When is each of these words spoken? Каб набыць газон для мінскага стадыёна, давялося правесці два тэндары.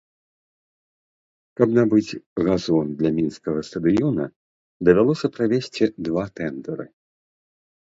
Каб 1.61 1.67
набыць 1.77 2.17
газон 2.49 2.85
для 3.03 3.09
мінскага 3.19 3.59
стадыёна, 3.71 4.23
давялося 4.85 5.27
правесці 5.39 5.83
два 6.11 6.23
тэндары. 6.39 6.85